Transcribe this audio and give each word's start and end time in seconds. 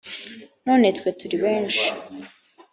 none 0.65 0.85
twe 0.97 1.09
turi 1.19 1.37
benshi 1.43 1.87